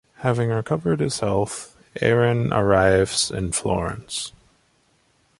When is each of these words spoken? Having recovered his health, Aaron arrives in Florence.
Having 0.21 0.49
recovered 0.49 0.99
his 0.99 1.19
health, 1.19 1.77
Aaron 2.01 2.51
arrives 2.51 3.29
in 3.29 3.51
Florence. 3.51 4.31